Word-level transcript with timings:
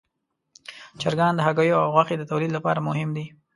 چرګان 1.01 1.33
د 1.35 1.39
هګیو 1.47 1.83
او 1.85 1.89
غوښې 1.95 2.15
د 2.17 2.23
تولید 2.31 2.51
لپاره 2.57 2.85
مهم 2.87 3.09
دي. 3.17 3.25